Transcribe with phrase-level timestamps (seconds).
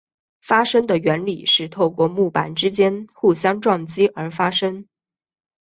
[0.41, 4.87] 发声的原理是透过木板之间互相撞击而发声。